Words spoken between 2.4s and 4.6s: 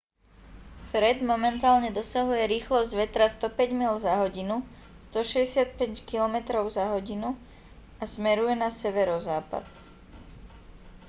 rýchlosť vetra 105 míľ za hodinu